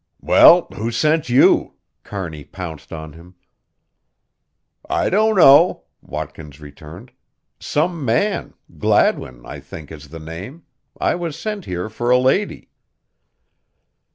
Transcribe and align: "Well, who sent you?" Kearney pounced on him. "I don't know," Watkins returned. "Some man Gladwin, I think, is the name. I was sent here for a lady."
"Well, 0.19 0.63
who 0.75 0.89
sent 0.89 1.29
you?" 1.29 1.75
Kearney 2.03 2.43
pounced 2.43 2.91
on 2.91 3.13
him. 3.13 3.35
"I 4.89 5.11
don't 5.11 5.35
know," 5.35 5.83
Watkins 6.01 6.59
returned. 6.59 7.11
"Some 7.59 8.03
man 8.03 8.55
Gladwin, 8.79 9.45
I 9.45 9.59
think, 9.59 9.91
is 9.91 10.09
the 10.09 10.17
name. 10.19 10.63
I 10.99 11.13
was 11.13 11.37
sent 11.39 11.65
here 11.65 11.87
for 11.87 12.09
a 12.09 12.17
lady." 12.17 12.71